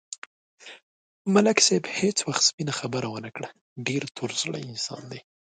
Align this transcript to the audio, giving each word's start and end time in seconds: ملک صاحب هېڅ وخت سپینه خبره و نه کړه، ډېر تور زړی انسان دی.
ملک 1.33 1.57
صاحب 1.67 1.85
هېڅ 1.99 2.17
وخت 2.27 2.43
سپینه 2.49 2.73
خبره 2.79 3.07
و 3.09 3.17
نه 3.25 3.31
کړه، 3.35 3.49
ډېر 3.87 4.03
تور 4.15 4.31
زړی 4.41 4.61
انسان 4.71 5.01
دی. 5.11 5.19